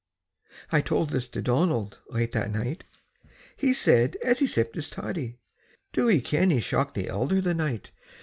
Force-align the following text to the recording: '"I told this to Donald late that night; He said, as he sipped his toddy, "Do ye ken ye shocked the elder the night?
'"I 0.77 0.81
told 0.81 1.11
this 1.11 1.27
to 1.27 1.43
Donald 1.43 1.99
late 2.09 2.31
that 2.31 2.49
night; 2.49 2.85
He 3.55 3.71
said, 3.71 4.17
as 4.23 4.39
he 4.39 4.47
sipped 4.47 4.73
his 4.75 4.89
toddy, 4.89 5.37
"Do 5.93 6.09
ye 6.09 6.21
ken 6.21 6.49
ye 6.49 6.59
shocked 6.59 6.95
the 6.95 7.07
elder 7.07 7.39
the 7.39 7.53
night? 7.53 7.91